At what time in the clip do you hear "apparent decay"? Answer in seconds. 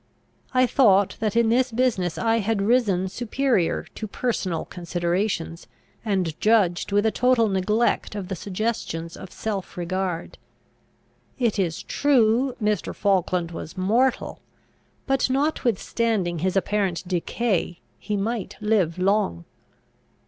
16.57-17.79